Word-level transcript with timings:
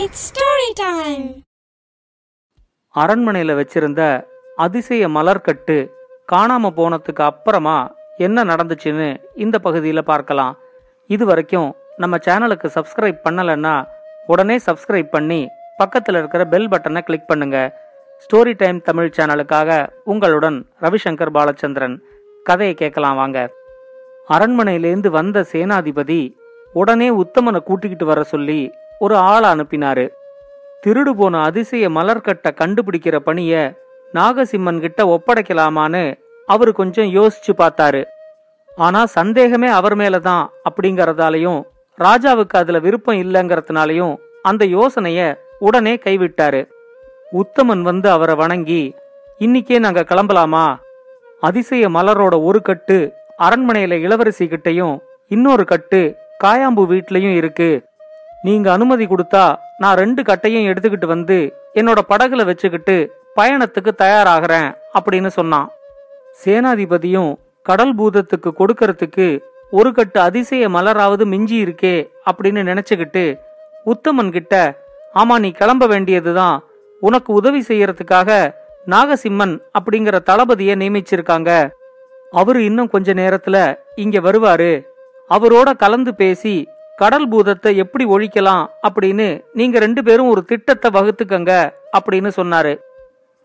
It's 0.00 0.22
story 0.28 0.68
time 0.80 1.26
அரண்மனையில் 2.94 3.52
வச்சிருந்த 3.58 4.02
அதிசய 4.56 5.08
மலர்கட்டு 5.08 5.76
காணாம 6.32 6.70
போனதுக்கு 6.78 7.22
அப்புறமா 7.22 7.76
என்ன 8.16 8.44
நடந்துச்சுன்னு 8.44 9.08
இந்த 9.44 9.58
பகுதியில் 9.58 10.08
பார்க்கலாம். 10.10 10.52
இது 11.10 11.24
வரைக்கும் 11.26 11.70
நம்ம 11.96 12.18
சேனலுக்கு 12.26 12.70
சப்ஸ்கிரைப் 12.76 13.24
பண்ணலைன்னா 13.26 13.74
உடனே 14.26 14.58
சப்ஸ்கிரைப் 14.66 15.14
பண்ணி 15.16 15.40
பக்கத்தில் 15.76 16.20
இருக்கிற 16.20 16.44
பெல் 16.44 16.70
பட்டனை 16.72 17.00
கிளிக் 17.00 17.30
பண்ணுங்க. 17.32 17.58
ஸ்டோரி 18.24 18.54
டைம் 18.56 18.80
தமிழ் 18.82 19.14
சேனலுக்காக 19.16 19.70
உங்களுடன் 20.04 20.60
ரவிசங்கர் 20.80 21.36
பாலச்சந்திரன். 21.38 21.98
கதையை 22.44 22.76
கேட்கலாம் 22.82 23.20
வாங்க. 23.22 23.38
அரண்மனையிலேருந்து 24.28 25.12
வந்த 25.20 25.46
சேனாதிபதி 25.52 26.22
உடனே 26.72 27.10
உத்தமனை 27.22 27.60
கூட்டிக்கிட்டு 27.60 28.04
வர 28.04 28.22
சொல்லி 28.32 28.62
ஒரு 29.04 29.16
ஆள் 29.30 29.42
அனுப்பினாரு. 29.42 30.04
திருடு 30.82 31.12
போன 31.18 31.42
அதிசய 31.42 31.88
மலர்கட்டை 31.88 32.50
கண்டுபிடிக்கிற 32.50 33.16
பணிய 33.16 33.52
நாகசிம்மன் 34.14 34.80
கிட்ட 34.80 35.00
ஒப்படைக்கலாமான்னு 35.04 36.02
அவரு 36.46 36.72
கொஞ்சம் 36.72 37.06
யோசிச்சு 37.06 37.52
பார்த்தாரு. 37.58 38.02
ஆனா 38.76 39.00
சந்தேகமே 39.06 39.68
அவர் 39.68 39.96
மேலதான் 39.96 40.44
அப்படிங்கறதாலையும் 40.68 41.60
ராஜாவுக்கு 41.98 42.56
அதுல 42.62 42.78
விருப்பம் 42.78 43.20
இல்லைங்கிறதுனாலையும் 43.22 44.14
அந்த 44.42 44.62
யோசனைய 44.66 45.20
உடனே 45.58 45.94
கைவிட்டாரு. 45.94 46.60
உத்தமன் 47.32 47.82
வந்து 47.82 48.10
அவரை 48.10 48.34
வணங்கி 48.34 48.82
இன்னிக்கே 49.38 49.78
நாங்க 49.78 50.02
கிளம்பலாமா? 50.08 50.64
அதிசய 51.40 51.88
மலரோட 51.88 52.34
ஒரு 52.44 52.62
கட்டு 52.62 52.98
அரண்மனையில 53.38 53.92
இளவரசி 54.00 54.46
கிட்டையும் 54.46 54.98
இன்னொரு 55.28 55.64
கட்டு 55.64 56.00
காயாம்பு 56.44 56.82
வீட்லயும் 56.92 57.34
இருக்கு. 57.34 57.70
நீங்க 58.46 58.68
அனுமதி 58.72 59.04
கொடுத்தா 59.06 59.44
நான் 59.82 59.98
ரெண்டு 60.00 60.22
கட்டையும் 60.22 60.66
எடுத்துக்கிட்டு 60.70 61.06
வந்து 61.06 61.36
என்னோட 61.74 62.00
படகுல 62.08 62.44
வச்சுக்கிட்டு 62.44 62.96
பயணத்துக்கு 63.36 63.90
தயாராகிறேன் 64.02 64.68
அப்படின்னு 64.98 65.30
சொன்னான். 65.38 65.68
சேனாதிபதியும் 66.42 67.32
கடல் 67.62 67.94
பூதத்துக்கு 67.98 68.50
கொடுக்கறதுக்கு 68.58 69.26
ஒரு 69.70 69.90
கட்டு 69.92 70.18
அதிசய 70.20 70.68
மலராவது 70.68 71.24
மிஞ்சி 71.24 71.56
இருக்கே 71.64 71.96
அப்படின்னு 72.30 72.60
நினைச்சுக்கிட்டு 72.70 73.24
உத்தமன் 73.92 74.34
கிட்ட 74.36 74.54
ஆமா 75.14 75.34
நீ 75.44 75.50
கிளம்ப 75.60 75.86
வேண்டியதுதான். 75.86 76.56
உனக்கு 77.00 77.30
உதவி 77.32 77.60
செய்யறதுக்காக 77.68 78.30
நாகசிம்மன் 78.86 79.54
அப்படிங்கிற 79.78 80.16
தளபதிய 80.30 80.72
நியமிச்சிருக்காங்க. 80.82 81.50
அவரு 82.40 82.60
இன்னும் 82.64 82.92
கொஞ்ச 82.94 83.14
நேரத்துல 83.14 83.56
இங்க 84.04 84.18
வருவாரு. 84.26 84.72
அவரோட 85.30 85.68
கலந்து 85.82 86.14
பேசி 86.14 86.54
கடல் 86.96 87.28
பூதத்தை 87.28 87.76
எப்படி 87.76 88.04
ஒழிக்கலாம் 88.04 88.66
அப்படின்னு 88.88 89.42
நீங்க 89.52 89.78
ரெண்டு 89.78 90.02
பேரும் 90.02 90.28
ஒரு 90.28 90.44
திட்டத்தை 90.44 90.90
வகுத்துக்கங்க 90.90 91.72
அப்படின்னு 91.98 92.30
சொன்னாரு. 92.36 92.80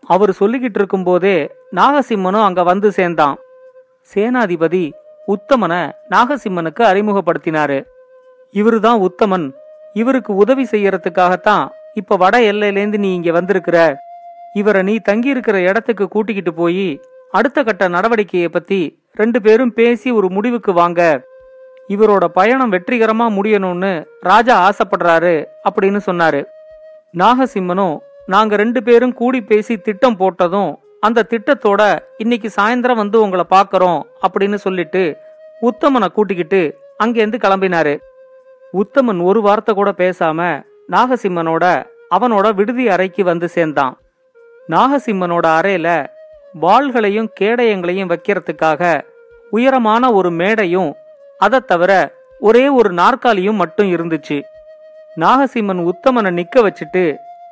அவர் 0.06 0.30
சொல்லிக்கிட்டு 0.30 0.78
இருக்கும்போதே 0.80 1.50
நாகசிம்மனும் 1.74 2.44
அங்க 2.44 2.62
வந்து 2.62 2.92
சேர்ந்தான். 2.92 3.38
சேனாதிபதி 4.14 4.92
உத்தமனை 5.26 5.92
நாகசிம்மனுக்கு 6.10 6.80
அறிமுகப்படுத்தினாரு. 6.80 7.84
இவருதான் 8.52 9.08
உத்தமன். 9.08 9.52
இவருக்கு 9.92 10.34
உதவி 10.34 10.64
செய்யறதுக்காகத்தான் 10.70 11.68
இப்ப 11.94 12.16
வட 12.16 12.38
எல்லையிலேந்து 12.38 12.98
நீ 12.98 13.14
இங்க 13.14 13.32
வந்திருக்கிற. 13.32 14.00
இவரை 14.54 14.82
நீ 14.82 14.98
தங்கியிருக்கிற 15.08 15.54
இடத்துக்கு 15.54 16.08
கூட்டிக்கிட்டு 16.08 16.54
போய் 16.54 17.00
அடுத்த 17.30 17.62
கட்ட 17.62 17.88
நடவடிக்கையை 17.88 18.48
பத்தி 18.48 19.02
ரெண்டு 19.14 19.42
பேரும் 19.42 19.72
பேசி 19.72 20.10
ஒரு 20.10 20.30
முடிவுக்கு 20.30 20.72
வாங்க. 20.72 21.28
இவரோட 21.94 22.24
பயணம் 22.38 22.72
வெற்றிகரமா 22.72 23.26
முடியணும்னு 23.36 23.92
ராஜா 24.20 24.54
ஆசைப்படுறாரு 24.66 25.34
அப்படின்னு 25.68 26.00
சொன்னாரு. 26.08 26.40
நாகசிம்மனும் 27.18 27.96
நாங்க 28.26 28.56
ரெண்டு 28.56 28.80
பேரும் 28.82 29.14
கூடி 29.20 29.40
பேசி 29.40 29.74
திட்டம் 29.76 30.18
போட்டதும் 30.18 30.70
அந்த 31.06 31.26
திட்டத்தோட 31.30 31.82
இன்னைக்கு 32.16 32.48
சாயந்தரம் 32.56 33.00
வந்து 33.02 33.18
உங்களை 33.20 33.44
பாக்குறோம் 33.50 34.00
அப்படின்னு 34.26 34.58
சொல்லிட்டு 34.66 35.02
உத்தமனை 35.68 36.08
கூட்டிக்கிட்டு 36.12 36.60
அங்கேருந்து 37.04 37.38
கிளம்பினாரு. 37.44 37.94
உத்தமன் 38.82 39.20
ஒரு 39.28 39.40
வார்த்தை 39.46 39.74
கூட 39.74 39.90
பேசாம 40.02 40.40
நாகசிம்மனோட 40.94 41.64
அவனோட 42.14 42.46
விடுதி 42.54 42.84
அறைக்கு 42.88 43.24
வந்து 43.24 43.48
சேர்ந்தான். 43.48 43.94
நாகசிம்மனோட 44.68 45.46
அறையில 45.58 45.88
வாள்களையும் 46.62 47.30
கேடயங்களையும் 47.40 48.10
வைக்கிறதுக்காக 48.12 48.82
உயரமான 49.50 50.12
ஒரு 50.18 50.30
மேடையும் 50.30 50.90
அதை 51.44 51.58
தவிர 51.70 51.92
ஒரே 52.40 52.64
ஒரு 52.78 52.90
நாற்காலியும் 53.00 53.60
மட்டும் 53.62 53.88
இருந்துச்சு. 53.94 54.38
நாகசிம்மன் 55.22 55.80
உத்தமனை 55.90 56.30
நிக்க 56.38 56.56
வச்சுட்டு 56.66 57.04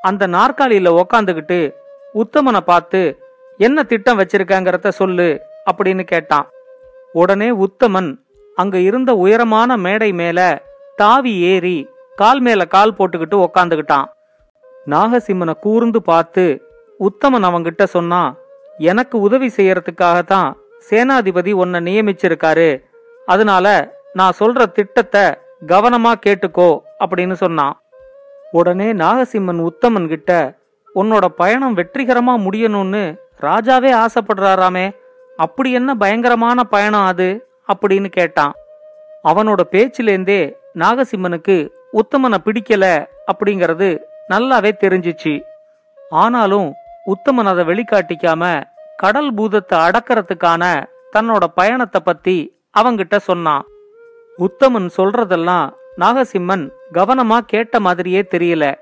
அந்த 0.08 0.22
நாற்காலியில 0.36 0.92
உக்காந்துக்கிட்டு 1.00 1.58
உத்தமனை 2.22 2.60
பார்த்து 2.70 3.00
என்ன 3.66 3.82
திட்டம் 3.90 4.18
வச்சிருக்கங்கிறத 4.20 4.88
சொல்லு 5.00 5.28
அப்படின்னு 5.70 6.04
கேட்டான். 6.12 6.46
உடனே 7.20 7.48
உத்தமன் 7.66 8.10
அங்க 8.56 8.76
இருந்த 8.88 9.10
உயரமான 9.24 9.70
மேடை 9.86 10.10
மேல 10.20 10.38
தாவி 11.00 11.32
ஏறி 11.52 11.78
கால் 12.20 12.40
மேல 12.46 12.62
கால் 12.74 12.96
போட்டுக்கிட்டு 12.98 13.36
உக்காந்துக்கிட்டான் 13.46 14.08
நாகசிம்மனை 14.92 15.54
கூர்ந்து 15.64 16.00
பார்த்து 16.10 16.44
உத்தமன் 17.00 17.46
அவங்கிட்ட 17.48 17.84
சொன்னா 17.96 18.22
எனக்கு 18.90 19.16
உதவி 19.26 19.48
செய்யறதுக்காகத்தான் 19.56 20.48
சேனாதிபதி 20.88 21.52
உன்னை 21.62 21.80
நியமிச்சிருக்காரு. 21.88 22.70
அதனால 23.32 23.66
நான் 24.12 24.38
சொல்ற 24.38 24.72
திட்டத்தை 24.72 25.24
கவனமா 25.72 26.12
கேட்டுக்கோ 26.26 26.70
அப்படின்னு 27.02 27.32
சொன்னான். 27.32 27.74
உடனே 28.50 28.88
நாகசிம்மன் 28.92 29.60
உத்தமன் 29.68 30.08
கிட்ட 30.08 30.32
உன்னோட 30.94 31.24
பயணம் 31.40 31.76
வெற்றிகரமா 31.76 32.34
முடியணும்னு 32.44 33.02
ராஜாவே 33.40 33.90
ஆசைப்படுறாராமே 34.02 34.86
அப்படி 35.36 35.70
என்ன 35.72 35.90
பயங்கரமான 35.94 36.64
பயணம் 36.64 37.06
அது? 37.06 37.28
அப்படின்னு 37.72 38.08
கேட்டான். 38.08 38.54
அவனோட 39.24 39.60
பேச்சிலேந்தே 39.72 40.40
நாகசிம்மனுக்கு 40.74 41.56
உத்தமனை 41.92 42.38
பிடிக்கல 42.46 42.84
அப்படிங்கறது 43.30 43.88
நல்லாவே 44.28 44.70
தெரிஞ்சிச்சு. 44.84 45.34
ஆனாலும் 46.10 46.68
உத்தமன் 47.12 47.50
அதை 47.52 47.64
வெளிக்காட்டிக்காம 47.70 48.44
கடல் 48.96 49.30
பூதத்தை 49.34 49.78
அடக்கறதுக்கான 49.78 50.64
தன்னோட 51.12 51.44
பயணத்தை 51.54 52.00
பத்தி 52.04 52.38
அவங்கிட்ட 52.76 53.16
சொன்னான் 53.16 53.64
உத்தமன் 54.38 54.88
சொல்றதெல்லாம் 54.96 55.70
நாகசிம்மன் 55.96 56.64
கவனமா 56.92 57.38
கேட்ட 57.38 57.80
மாதிரியே 57.80 58.20
தெரியல. 58.30 58.74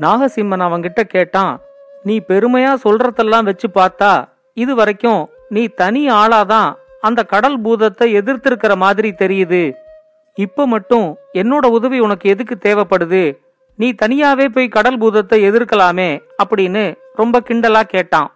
நாகசிம்மன் 0.00 0.64
அவங்கிட்ட 0.66 1.00
கேட்டான் 1.00 1.60
நீ 2.02 2.20
பெருமையா 2.28 2.72
சொல்றதெல்லாம் 2.84 3.42
வச்சு 3.42 3.68
பார்த்தா 3.74 4.12
இது 4.52 4.74
வரைக்கும் 4.74 5.28
நீ 5.48 5.66
தனி 5.66 6.10
ஆளாதான் 6.10 6.70
அந்த 7.00 7.22
கடல் 7.22 7.60
பூதத்தை 7.60 8.16
எதிர்த்திருக்கிற 8.16 8.76
மாதிரி 8.76 9.10
தெரியுது. 9.10 9.72
இப்ப 10.34 10.66
மட்டும் 10.66 11.16
என்னோட 11.32 11.66
உதவி 11.66 11.98
உனக்கு 11.98 12.28
எதுக்கு 12.28 12.56
தேவைப்படுது? 12.62 13.38
நீ 13.76 13.94
தனியாவே 14.02 14.48
போய் 14.48 14.68
கடல் 14.68 14.98
பூதத்தை 14.98 15.50
எதிர்க்கலாமே 15.50 16.22
அப்படின்னு 16.44 16.96
ரொம்ப 17.14 17.40
கிண்டலா 17.40 17.82
கேட்டான். 17.82 18.30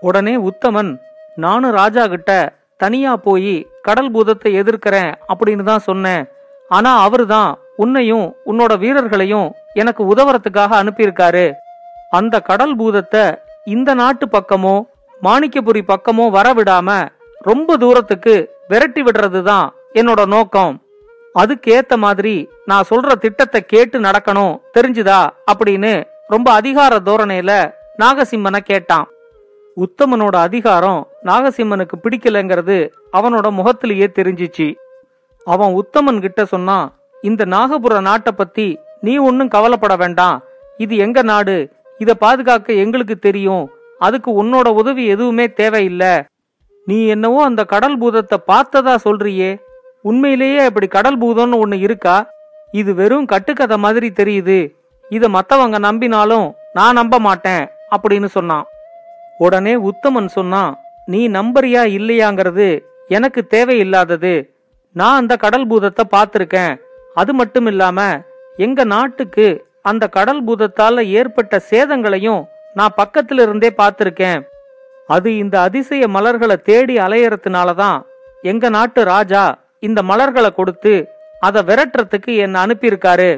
உடனே 0.00 0.36
உத்தமன் 0.36 0.98
நானும் 1.36 1.70
ராஜா 1.70 2.06
கிட்ட 2.06 2.58
தனியா 2.80 3.12
போய் 3.16 3.54
கடல் 3.82 4.10
பூதத்தை 4.10 4.50
எதிர்க்கிறேன் 4.60 5.12
அப்படின்னு 5.28 5.62
தான் 5.62 5.86
சொன்னேன். 5.88 6.24
ஆனா 6.70 6.90
அவருதான் 7.06 7.50
உன்னையும் 7.76 8.26
உன்னோட 8.50 8.72
வீரர்களையும் 8.78 9.48
எனக்கு 9.80 10.02
உதவுறதுக்காக 10.12 10.72
அனுப்பியிருக்காரு. 10.82 11.46
அந்த 12.10 12.34
கடல் 12.40 12.74
பூதத்தை 12.76 13.24
இந்த 13.64 13.90
நாட்டு 13.94 14.26
பக்கமோ 14.26 14.76
மாணிக்கபுரி 15.22 15.82
பக்கமோ 15.92 16.24
வரவிடாம 16.36 16.90
ரொம்ப 17.48 17.76
தூரத்துக்கு 17.76 18.34
விரட்டி 18.68 19.02
விடுறது 19.02 19.40
தான் 19.42 19.66
என்னோட 19.92 20.20
நோக்கம். 20.26 20.74
அதுக்கேத்த 21.34 21.94
மாதிரி 21.96 22.36
நான் 22.64 22.88
சொல்ற 22.90 23.10
திட்டத்தை 23.24 23.60
கேட்டு 23.72 23.96
நடக்கணும் 24.00 24.54
தெரிஞ்சுதா? 24.76 25.20
அப்படின்னு 25.52 25.92
ரொம்ப 26.28 26.48
அதிகார 26.52 26.98
தோரணையில 27.08 27.52
நாகசிம்மனை 27.98 28.60
கேட்டான். 28.70 29.06
உத்தமனோட 29.76 30.34
அதிகாரம் 30.48 31.00
நாகசிம்மனுக்கு 31.28 31.96
பிடிக்கலங்கிறது 32.02 32.90
அவனோட 33.12 33.50
முகத்திலேயே 33.50 34.06
தெரிஞ்சிச்சு. 34.06 34.68
அவன் 35.44 35.72
உத்தமன் 35.80 36.20
கிட்ட 36.20 36.44
சொன்னான் 36.44 36.86
இந்த 37.22 37.44
நாகபுர 37.44 38.00
நாட்டை 38.00 38.32
பத்தி 38.36 38.78
நீ 39.00 39.16
ஒன்னும் 39.16 39.48
கவலைப்பட 39.48 39.96
வேண்டாம். 39.96 40.42
இது 40.76 40.96
எங்க 40.96 41.22
நாடு? 41.22 41.72
இத 41.98 42.14
பாதுகாக்க 42.14 42.72
எங்களுக்கு 42.72 43.18
தெரியும். 43.18 43.70
அதுக்கு 43.98 44.44
உன்னோட 44.44 44.68
உதவி 44.68 45.06
எதுவுமே 45.06 45.52
தேவையில்லை. 45.52 46.14
நீ 46.86 47.06
என்னவோ 47.06 47.44
அந்த 47.44 47.64
கடல் 47.64 47.98
பூதத்தை 47.98 48.38
பார்த்ததா 48.46 48.94
சொல்றியே. 49.04 49.50
உண்மையிலேயே 50.02 50.58
அப்படி 50.58 50.86
கடல் 50.86 51.18
பூதம்னு 51.18 51.60
ஒண்ணு 51.64 51.80
இருக்கா? 51.80 52.16
இது 52.70 52.94
வெறும் 52.94 53.24
கட்டுக்கதை 53.24 53.76
மாதிரி 53.76 54.12
தெரியுது. 54.16 54.58
இத 55.08 55.28
மத்தவங்க 55.28 55.78
நம்பினாலும் 55.78 56.52
நான் 56.72 56.94
நம்ப 56.94 57.18
மாட்டேன் 57.18 57.64
அப்படின்னு 57.96 58.24
சொன்னான். 58.24 58.66
உடனே 59.38 59.74
உத்தமன் 59.74 60.26
சொன்னான் 60.26 60.72
நீ 61.06 61.20
நம்பறியா 61.28 61.82
இல்லையாங்கிறது 61.98 62.68
எனக்கு 63.16 63.40
தேவையில்லாதது. 63.54 64.34
நான் 64.92 65.18
அந்த 65.20 65.34
கடல் 65.36 65.66
பூதத்தை 65.66 66.04
பார்த்துருக்கேன். 66.16 66.74
அது 67.14 67.32
மட்டும் 67.34 67.66
இல்லாம 67.66 68.00
எங்க 68.56 68.84
நாட்டுக்கு 68.84 69.46
அந்த 69.90 70.04
கடல் 70.16 70.42
பூதத்தால 70.44 71.04
ஏற்பட்ட 71.18 71.60
சேதங்களையும் 71.70 72.42
நான் 72.74 72.98
பக்கத்துல 73.02 73.44
இருந்தே 73.46 73.70
பார்த்திருக்கேன். 73.80 74.40
அது 75.08 75.28
இந்த 75.36 75.56
அதிசய 75.60 76.04
மலர்களை 76.08 76.56
தேடி 76.70 76.96
அலையறதுனால 76.96 77.74
தான் 77.74 77.98
எங்க 78.42 78.68
நாட்டு 78.68 79.04
ராஜா 79.04 79.44
இந்த 79.80 80.00
மலர்களை 80.02 80.50
கொடுத்து 80.50 80.94
அதை 81.40 81.60
விரட்டுறதுக்கு 81.62 82.32
என்ன 82.44 82.66
அனுப்பியிருக்காரு. 82.66 83.30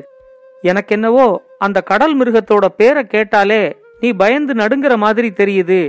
எனக்கு 0.63 0.95
என்னவோ 0.97 1.27
அந்த 1.59 1.79
கடல் 1.91 2.15
மிருகத்தோட 2.21 2.67
பேரை 2.81 3.03
கேட்டாலே 3.15 3.63
நீ 4.01 4.09
பயந்து 4.23 4.53
நடுங்கிற 4.55 4.95
மாதிரி 5.05 5.29
தெரியுது. 5.41 5.81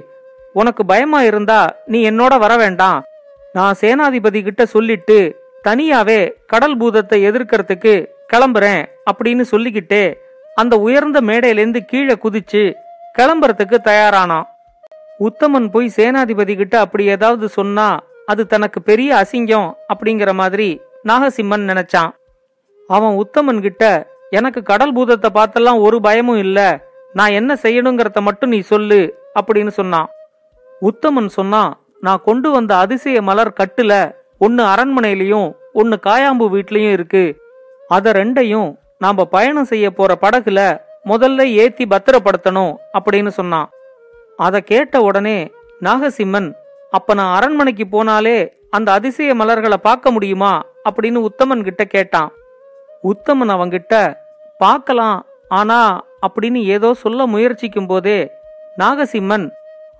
உனக்கு 0.54 0.84
பயமா 0.86 1.20
இருந்தா 1.24 1.60
நீ 1.86 2.00
என்னோட 2.10 2.34
வர 2.44 2.54
வேண்டாம். 2.58 3.00
நான் 3.54 3.80
சேனாதிபதி 3.82 4.40
கிட்ட 4.44 4.64
சொல்லிட்டு 4.66 5.18
தனியாவே 5.68 6.20
கடல் 6.52 6.78
பூதத்தை 6.78 7.20
எதிர்க்கிறதுக்கு 7.30 7.94
கிளம்புறேன் 8.34 8.84
அப்படின்னு 9.10 9.44
சொல்லிக்கிட்டே 9.54 10.04
அந்த 10.62 10.76
உயர்ந்த 10.86 11.18
மேடையிலேருந்து 11.30 11.82
கீழே 11.92 12.16
குதிச்சு 12.24 12.64
கிளம்புறதுக்கு 13.18 13.78
தயாரானான். 13.90 14.48
உத்தமன் 15.28 15.68
போய் 15.74 15.88
சேனாதிபதி 15.98 16.54
கிட்ட 16.56 16.76
அப்படி 16.80 17.06
ஏதாவது 17.16 17.48
சொன்னா 17.58 17.88
அது 18.32 18.42
தனக்கு 18.48 18.80
பெரிய 18.90 19.10
அசிங்கம் 19.22 19.70
அப்படிங்கிற 19.94 20.32
மாதிரி 20.42 20.70
நாகசிம்மன் 21.10 21.66
நினைச்சான். 21.72 22.12
அவன் 22.90 23.18
உத்தமன் 23.24 23.62
கிட்ட 23.66 23.84
எனக்கு 24.38 24.62
கடல் 24.64 24.94
பூதத்தை 24.94 25.30
பார்த்தெல்லாம் 25.38 25.80
ஒரு 25.86 25.98
பயமும் 26.02 26.42
இல்ல. 26.46 26.60
நான் 27.14 27.36
என்ன 27.40 27.52
செய்யணுங்கிறத 27.64 28.22
மட்டும் 28.22 28.54
நீ 28.56 28.60
சொல்லு 28.72 29.00
அப்படின்னு 29.40 29.72
சொன்னான். 29.80 30.10
உத்தமன் 30.82 31.28
சொன்னான் 31.28 31.80
நான் 32.02 32.22
கொண்டு 32.26 32.52
வந்த 32.52 32.78
அதிசய 32.78 33.22
மலர் 33.22 33.58
கட்டுல 33.60 34.16
ஒன்னு 34.40 34.64
அரண்மனையிலயும் 34.64 35.56
ஒன்னு 35.74 36.00
காயாம்பு 36.04 36.46
வீட்லயும் 36.56 36.92
இருக்கு. 36.92 37.42
அத 37.88 38.12
ரெண்டையும் 38.12 38.76
நாம 38.98 39.26
பயணம் 39.26 39.66
செய்ய 39.66 39.92
போற 39.92 40.18
படகுல 40.22 40.80
முதல்ல 41.06 41.42
ஏத்தி 41.44 41.86
பத்திரப்படுத்தணும் 41.86 42.76
அப்படின்னு 42.94 43.28
சொன்னான். 43.28 43.70
அதை 44.38 44.62
கேட்ட 44.62 45.02
உடனே 45.02 45.52
நாகசிம்மன் 45.82 46.54
அப்ப 46.92 47.14
நான் 47.14 47.36
அரண்மனைக்கு 47.36 47.86
போனாலே 47.92 48.38
அந்த 48.70 48.92
அதிசய 48.92 49.36
மலர்களை 49.36 49.78
பார்க்க 49.78 50.12
முடியுமா? 50.12 50.66
அப்படின்னு 50.90 51.26
உத்தமன் 51.26 51.64
கிட்ட 51.64 51.84
கேட்டான். 51.86 52.32
உத்தமன் 53.04 53.54
அவங்கிட்ட 53.56 54.16
பார்க்கலாம் 54.58 55.26
ஆனா 55.48 56.02
அப்படின்னு 56.28 56.64
ஏதோ 56.64 56.94
சொல்ல 56.94 57.26
முயற்சிக்கும் 57.26 57.88
போதே 57.88 58.32
நாகசிம்மன் 58.78 59.52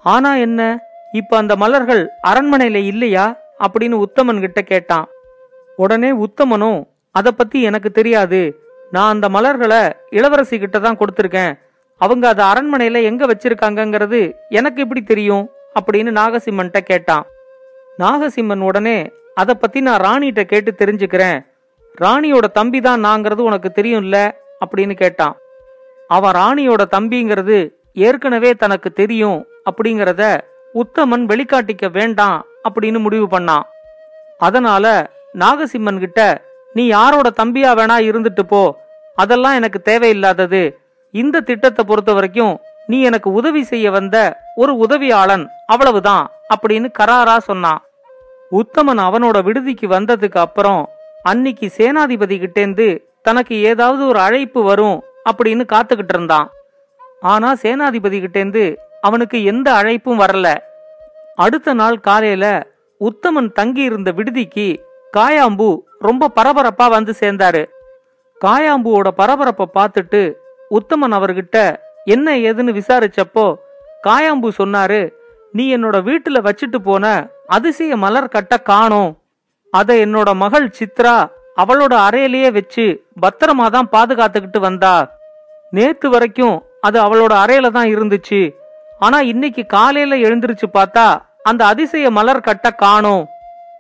ஆனா 0.04 0.36
என்ன? 0.36 0.80
இப்ப 1.12 1.38
அந்த 1.38 1.56
மலர்கள் 1.56 2.10
அரண்மனையில 2.28 2.76
இல்லையா? 2.76 3.38
அப்படின்னு 3.60 4.04
உத்தமன் 4.04 4.40
கிட்ட 4.40 4.62
கேட்டான். 4.62 5.08
உடனே 5.76 6.12
உத்தமனும் 6.12 6.88
அத 7.12 7.32
பத்தி 7.32 7.62
எனக்கு 7.62 7.92
தெரியாது. 7.92 8.60
நான் 8.92 9.12
அந்த 9.12 9.30
மலர்களை 9.30 9.96
இளவரசி 10.10 10.60
கிட்ட 10.60 10.80
தான் 10.80 10.98
கொடுத்துருக்கேன். 10.98 11.60
அவங்க 11.98 12.28
அதை 12.28 12.46
அரண்மனையில 12.46 13.04
எங்க 13.04 13.26
வச்சிருக்காங்கங்கிறது 13.26 14.34
எனக்கு 14.50 14.82
எப்படி 14.82 15.02
தெரியும்? 15.02 15.50
அப்படின்னு 15.80 16.12
நாகசிம்மன்ட்ட 16.12 16.80
கேட்டான். 16.80 17.26
நாகசிம்மன் 18.00 18.60
உடனே 18.60 19.12
அதை 19.36 19.56
பத்தி 19.56 19.82
நான் 19.82 20.00
ராணிகிட்ட 20.00 20.44
கேட்டு 20.44 20.74
தெரிஞ்சுக்கிறேன். 20.78 21.46
ராணியோட 22.02 22.52
தம்பி 22.54 22.82
தான் 22.82 23.06
நாங்கிறது 23.06 23.40
உனக்கு 23.40 23.72
தெரியும்ல? 23.76 24.32
அப்படின்னு 24.66 24.94
கேட்டான். 24.94 25.38
அவன் 26.08 26.34
ராணியோட 26.34 26.84
தம்பிங்கிறது 26.92 27.70
ஏற்கனவே 27.94 28.54
தனக்கு 28.54 28.92
தெரியும் 28.92 29.46
அப்படிங்கறத 29.68 30.24
உத்தமன் 30.74 31.24
வெளிக்காட்டிக்க 31.32 31.86
வேண்டாம் 31.92 32.46
அப்படின்னு 32.70 33.00
முடிவு 33.00 33.40
பண்ணான். 33.40 33.66
அதனால 34.38 34.86
நாகசிம்மன் 35.34 36.00
கிட்ட 36.00 36.48
நீ 36.74 36.86
யாரோட 36.86 37.28
தம்பியா 37.30 37.72
வேணா 37.80 37.98
இருந்துட்டு 38.10 38.44
போ. 38.48 38.62
அதெல்லாம் 39.16 39.54
எனக்கு 39.54 39.80
தேவையில்லாதது. 39.86 40.64
இந்த 41.12 41.42
திட்டத்தை 41.42 41.86
பொறுத்த 41.86 42.14
வரைக்கும் 42.14 42.60
நீ 42.88 43.02
எனக்கு 43.02 43.30
உதவி 43.32 43.64
செய்ய 43.64 43.92
வந்த 43.92 44.18
ஒரு 44.56 44.74
உதவியாளன் 44.86 45.48
அவ்வளவுதான் 45.66 46.24
அப்படின்னு 46.54 46.88
கராரா 47.00 47.38
சொன்னான். 47.38 47.82
உத்தமன் 48.52 49.02
அவனோட 49.08 49.38
விடுதிக்கு 49.48 49.88
வந்ததுக்கு 49.88 50.38
அப்புறம் 50.38 50.90
அன்னிக்கு 51.30 51.68
சேனாதிபதி 51.78 52.40
கிட்டேந்து 52.40 52.88
தனக்கு 53.22 53.56
ஏதாவது 53.62 54.08
ஒரு 54.08 54.20
அழைப்பு 54.20 54.64
வரும் 54.64 55.04
அப்படின்னு 55.30 55.64
காத்துக்கிட்டு 55.74 56.16
இருந்தான். 56.16 56.48
ஆனா 57.22 57.50
சேனாதிபதி 57.64 58.20
கிட்டேந்து 58.20 58.64
அவனுக்கு 59.02 59.38
எந்த 59.44 59.68
அழைப்பும் 59.72 60.22
வரல. 60.24 60.48
அடுத்த 61.36 61.74
நாள் 61.74 61.98
காலையில 62.00 62.46
உத்தமன் 63.02 63.50
தங்கி 63.52 63.82
இருந்த 63.82 64.12
விடுதிக்கு 64.12 64.68
காயாம்பு 65.18 65.70
ரொம்ப 66.00 66.32
பரபரப்பா 66.36 66.90
வந்து 66.90 67.14
சேர்ந்தாரு. 67.20 67.64
காயாம்புவோட 68.42 69.08
பரபரப்பை 69.22 69.66
பார்த்துட்டு 69.78 70.22
உத்தமன் 70.78 71.16
அவர்கிட்ட 71.18 71.58
என்ன 72.06 72.38
ஏதுன்னு 72.50 72.72
விசாரிச்சப்போ 72.80 73.46
காயாம்பு 74.08 74.50
சொன்னாரு 74.58 75.02
நீ 75.54 75.64
என்னோட 75.76 75.98
வீட்டுல 76.10 76.38
வச்சுட்டு 76.48 76.80
போன 76.84 77.06
அதிசய 77.48 77.94
மலர் 77.98 78.34
கட்ட 78.36 78.54
காணோம். 78.58 79.12
அதை 79.74 79.96
என்னோட 80.06 80.30
மகள் 80.44 80.68
சித்ரா 80.80 81.16
அவளோட 81.58 81.94
அறையிலேயே 82.08 82.50
வச்சு 82.52 82.86
பத்திரமா 83.22 83.66
தான் 83.70 83.90
பாதுகாத்துக்கிட்டு 83.92 84.60
வந்தா. 84.60 84.96
நேத்து 85.72 86.10
வரைக்கும் 86.10 86.58
அது 86.82 86.98
அவளோட 87.06 87.34
அறையில 87.44 87.72
தான் 87.78 87.90
இருந்துச்சு. 87.96 88.42
ஆனா 89.00 89.20
இன்னைக்கு 89.22 89.66
காலையில 89.66 90.16
எழுந்திருச்சு 90.16 90.68
பார்த்தா 90.74 91.22
அந்த 91.44 91.66
அதிசய 91.66 92.10
மலர் 92.10 92.42
கட்ட 92.42 92.72
காணோம். 92.72 93.26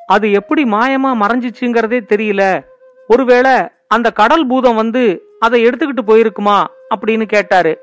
அது 0.05 0.31
எப்படி 0.31 0.63
மாயமா 0.63 1.11
மறைஞ்சிச்சுங்கிறதே 1.21 1.99
தெரியல. 2.11 2.65
ஒருவேளை 3.07 3.67
அந்த 3.87 4.11
கடல் 4.11 4.47
பூதம் 4.47 4.75
வந்து 4.75 5.03
அதை 5.39 5.65
எடுத்துக்கிட்டு 5.65 6.03
போயிருக்குமா 6.07 6.65
அப்படின்னு 6.95 7.25
கேட்டாரு. 7.25 7.79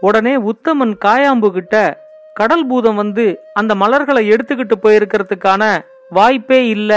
உடனே 0.00 0.36
உத்தமன் 0.36 0.94
காயாம்பு 1.04 1.50
கிட்ட 1.50 2.04
கடல் 2.34 2.66
பூதம் 2.66 2.94
வந்து 2.94 3.40
அந்த 3.54 3.74
மலர்களை 3.74 4.30
எடுத்துக்கிட்டு 4.30 4.76
போயிருக்கிறதுக்கான 4.82 5.62
வாய்ப்பே 6.10 6.68
இல்ல. 6.68 6.92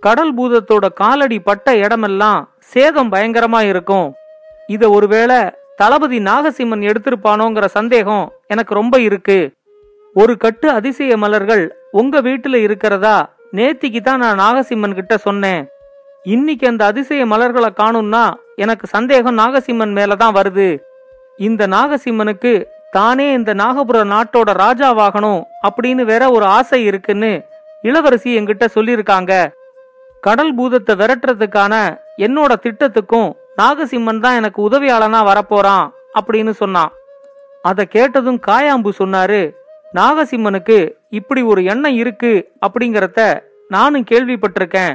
கடல் 0.00 0.34
பூதத்தோட 0.34 0.92
காலடி 0.92 1.38
பட்ட 1.38 1.76
இடமெல்லாம் 1.76 2.50
சேதம் 2.58 3.12
பயங்கரமா 3.12 3.60
இருக்கும். 3.60 4.14
இத 4.66 4.90
ஒருவேளை 4.90 5.40
தளபதி 5.76 6.18
நாகசிம்மன் 6.18 6.82
எடுத்திருப்பானோங்கிற 6.88 7.64
சந்தேகம் 7.64 8.32
எனக்கு 8.54 8.72
ரொம்ப 8.80 8.96
இருக்கு. 9.08 9.38
ஒரு 10.16 10.32
கட்டு 10.44 10.66
அதிசய 10.78 11.12
மலர்கள் 11.22 11.64
உங்க 12.00 12.20
வீட்டுல 12.26 12.56
இருக்கிறதா? 12.66 13.16
நேத்திக்கு 13.58 14.00
தான் 14.00 14.22
நான் 14.24 14.40
நாகசிம்மன் 14.42 14.98
கிட்ட 14.98 15.14
சொன்னேன். 15.26 15.62
இன்னைக்கு 16.34 16.64
அந்த 16.70 16.82
அதிசய 16.90 17.22
மலர்களை 17.32 17.70
காணும்னா 17.80 18.24
எனக்கு 18.64 18.86
சந்தேகம் 18.96 19.38
நாகசிம்மன் 19.38 19.94
மேலதான் 19.98 20.36
வருது. 20.38 20.68
இந்த 21.38 21.62
நாகசிம்மனுக்கு 21.74 22.52
தானே 22.96 23.26
இந்த 23.38 23.50
நாகபுர 23.60 23.98
நாட்டோட 24.12 24.50
ராஜாவாகணும் 24.64 25.42
அப்படின்னு 25.66 26.02
வேற 26.10 26.22
ஒரு 26.36 26.46
ஆசை 26.58 26.80
இருக்குன்னு 26.90 27.32
இளவரசி 27.88 28.30
என்கிட்ட 28.38 28.64
சொல்லியிருக்காங்க. 28.74 29.32
கடல் 30.22 30.52
பூதத்தை 30.54 30.94
விரட்டுறதுக்கான 31.00 31.74
என்னோட 32.24 32.52
திட்டத்துக்கும் 32.64 33.30
நாகசிம்மன் 33.60 34.20
தான் 34.24 34.38
எனக்கு 34.40 34.60
உதவியாளனா 34.68 35.20
வரப்போறான் 35.30 35.86
அப்படின்னு 36.18 36.52
சொன்னான். 36.62 36.92
அதை 37.62 37.86
கேட்டதும் 37.86 38.40
காயாம்பு 38.46 38.90
சொன்னாரு 38.98 39.42
நாகசிம்மனுக்கு 39.94 40.78
இப்படி 41.10 41.42
ஒரு 41.42 41.64
எண்ணம் 41.64 41.94
இருக்கு 41.94 42.52
அப்படிங்கறத 42.66 43.40
நானும் 43.68 44.04
கேள்விப்பட்டிருக்கேன். 44.10 44.94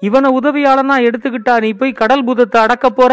இவனை 0.00 0.38
உதவியாளனா 0.38 0.96
எடுத்துக்கிட்டா 1.08 1.60
நீ 1.60 1.72
போய் 1.72 1.92
கடல் 1.92 2.24
பூதத்தை 2.24 2.60
அடக்க 2.60 2.90
போற? 2.90 3.12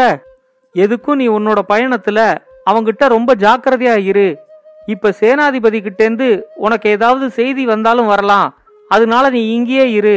எதுக்கும் 0.74 1.14
நீ 1.14 1.28
உன்னோட 1.28 1.60
பயணத்துல 1.68 2.36
அவங்கிட்ட 2.70 3.08
ரொம்ப 3.08 3.34
ஜாக்கிரதையா 3.34 3.96
இரு. 3.98 4.38
இப்ப 4.86 5.12
சேனாதிபதி 5.20 5.82
கிட்டேந்து 5.82 6.46
உனக்கு 6.54 6.90
ஏதாவது 6.90 7.30
செய்தி 7.30 7.64
வந்தாலும் 7.64 8.06
வரலாம். 8.06 8.48
அதனால 8.88 9.30
நீ 9.30 9.54
இங்கேயே 9.54 9.90
இரு. 9.90 10.16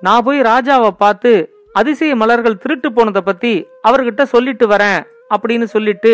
நான் 0.00 0.22
போய் 0.22 0.40
ராஜாவை 0.40 0.88
பார்த்து 0.88 1.32
அதிசய 1.72 2.16
மலர்கள் 2.16 2.58
திருட்டு 2.58 2.92
போனதை 2.92 3.22
பத்தி 3.22 3.68
அவர்கிட்ட 3.88 4.22
சொல்லிட்டு 4.22 4.66
வரேன் 4.66 5.00
அப்படின்னு 5.36 5.64
சொல்லிட்டு 5.64 6.12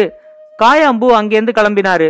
காயாம்பு 0.58 1.06
அங்கேருந்து 1.18 1.52
கிளம்பினாரு. 1.58 2.08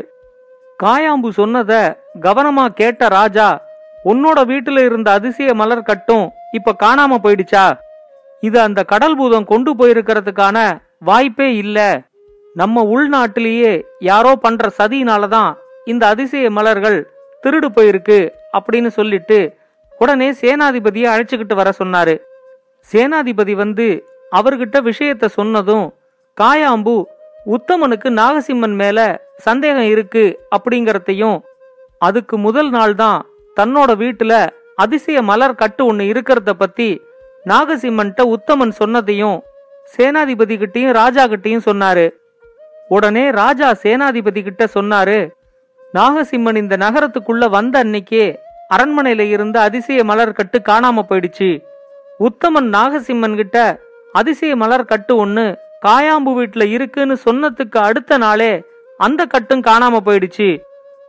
காயாம்பு 0.83 1.29
சொன்னத 1.37 1.73
கவனமா 2.21 2.69
கேட்ட 2.69 3.09
ராஜா 3.09 3.65
உன்னோட 4.05 4.39
வீட்டுல 4.51 4.85
இருந்த 4.85 5.11
அதிசய 5.11 5.55
மலர் 5.55 5.83
கட்டும் 5.83 6.31
இப்ப 6.53 6.77
காணாம 6.83 7.19
போயிடுச்சா? 7.23 7.79
இது 8.41 8.61
அந்த 8.61 8.83
கடல் 8.83 9.17
பூதம் 9.17 9.45
கொண்டு 9.45 9.75
போயிருக்கிறதுக்கான 9.75 10.81
வாய்ப்பே 10.99 11.57
இல்ல. 11.57 12.03
நம்ம 12.55 12.83
உள்நாட்டிலேயே 12.83 13.83
யாரோ 13.99 14.37
பண்ற 14.37 14.71
சதியினாலதான் 14.79 15.55
இந்த 15.85 16.07
அதிசய 16.07 16.51
மலர்கள் 16.51 16.99
திருடு 17.43 17.69
போயிருக்கு 17.77 18.31
அப்படின்னு 18.59 18.87
சொல்லிட்டு 18.87 19.57
உடனே 19.99 20.31
சேனாதிபதியை 20.31 21.07
அழைச்சுக்கிட்டு 21.15 21.55
வர 21.55 21.73
சொன்னாரு. 21.85 22.21
சேனாதிபதி 22.93 23.53
வந்து 23.53 24.05
அவர்கிட்ட 24.33 24.91
விஷயத்த 24.91 25.27
சொன்னதும் 25.27 25.95
காயாம்பு 26.41 27.05
உத்தமனுக்கு 27.47 28.09
நாகசிம்மன் 28.11 28.75
மேல 28.75 28.99
சந்தேகம் 29.39 29.89
இருக்கு 29.95 30.25
அப்படிங்கறதையும் 30.57 31.39
அதுக்கு 31.99 32.37
முதல் 32.37 32.71
நாள் 32.71 32.95
தான் 32.95 33.27
தன்னோட 33.57 33.91
வீட்டுல 33.97 34.49
அதிசய 34.77 35.23
மலர் 35.23 35.55
கட்டு 35.55 35.93
ஒண்ணு 35.93 36.05
இருக்கிறத 36.13 36.53
பத்தி 36.53 37.01
நாகசிம்மன்ட்ட 37.47 38.23
உத்தமன் 38.35 38.75
சொன்னதையும் 38.79 39.39
சேனாதிபதி 39.99 40.57
கிட்டையும் 40.59 40.93
ராஜா 40.93 41.27
கிட்டையும் 41.27 41.67
சொன்னாரு. 41.67 42.13
உடனே 42.89 43.31
ராஜா 43.31 43.69
சேனாதிபதி 43.83 44.43
கிட்ட 44.43 44.69
சொன்னாரு 44.75 45.31
நாகசிம்மன் 45.95 46.57
இந்த 46.57 46.77
நகரத்துக்குள்ள 46.77 47.49
வந்த 47.49 47.85
அன்னைக்கே 47.85 48.39
அரண்மனையில 48.75 49.21
இருந்த 49.21 49.61
அதிசய 49.61 50.05
மலர் 50.05 50.33
கட்டு 50.33 50.59
காணாம 50.59 51.05
போயிடுச்சு. 51.09 51.63
உத்தமன் 52.21 52.69
நாகசிம்மன் 52.69 53.37
கிட்ட 53.37 53.59
அதிசய 54.13 54.57
மலர் 54.57 54.85
கட்டு 54.85 55.17
ஒன்னு 55.17 55.57
காயாம்பு 55.85 56.33
வீட்டுல 56.39 56.69
இருக்குன்னு 56.69 57.17
சொன்னதுக்கு 57.25 57.79
அடுத்த 57.79 58.17
நாளே 58.17 58.63
அந்த 58.99 59.25
கட்டும் 59.27 59.61
காணாம 59.61 59.97
போயிடுச்சு. 60.07 60.63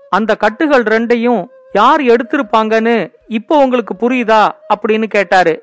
அந்த 0.09 0.35
கட்டுகள் 0.35 0.83
ரெண்டையும் 0.83 1.45
யார் 1.73 2.01
எடுத்திருப்பாங்கன்னு 2.01 3.13
இப்போ 3.27 3.57
உங்களுக்கு 3.57 3.93
புரியுதா 3.93 4.49
அப்படின்னு 4.75 5.03
கேட்டாரு. 5.03 5.53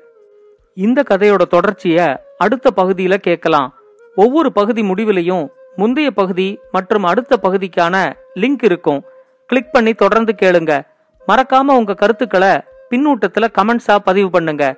இந்த 0.73 1.03
கதையோட 1.09 1.41
தொடர்ச்சிய 1.51 2.17
அடுத்த 2.37 2.71
பகுதியில 2.75 3.17
கேட்கலாம். 3.17 3.73
ஒவ்வொரு 4.15 4.51
பகுதி 4.51 4.81
முடிவிலையும் 4.81 5.47
முந்தைய 5.75 6.11
பகுதி 6.11 6.59
மற்றும் 6.71 7.03
அடுத்த 7.03 7.39
பகுதிக்கான 7.41 8.13
லிங்க் 8.35 8.63
இருக்கும். 8.69 9.03
கிளிக் 9.45 9.73
பண்ணி 9.73 9.93
தொடர்ந்து 9.93 10.35
கேளுங்க. 10.41 10.81
மறக்காம 11.27 11.75
உங்க 11.79 11.93
கருத்துக்களை 11.93 12.49
பின்னூட்டத்துல 12.89 13.47
கமெண்ட்ஸா 13.57 13.95
பதிவு 13.95 14.29
பண்ணுங்க. 14.29 14.77